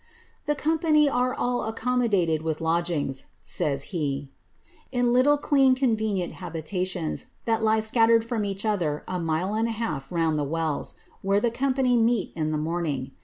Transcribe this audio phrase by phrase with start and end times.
[0.43, 4.31] ^ The company are all accommodated with lodgings," says be,
[4.63, 9.67] ^ in iittle clean convenient habitations, that lie scattered from each other a mile and
[9.67, 13.11] a half round the wells, where the company meet in the Doming.